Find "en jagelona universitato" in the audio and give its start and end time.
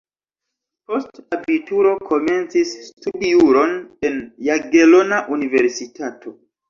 4.11-6.35